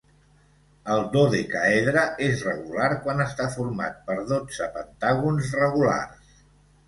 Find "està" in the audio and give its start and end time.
3.25-3.47